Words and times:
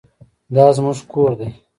دا 0.55 0.65
زموږ 0.77 0.97
کور 1.13 1.31
دی؟ 1.39 1.49